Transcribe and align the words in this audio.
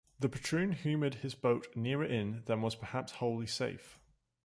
The 0.19 0.29
patroon 0.29 0.71
humored 0.73 1.13
his 1.21 1.35
boat 1.35 1.67
nearer 1.75 2.03
in 2.05 2.41
than 2.45 2.63
was 2.63 2.73
perhaps 2.73 3.11
wholly 3.11 3.45
safe. 3.45 3.99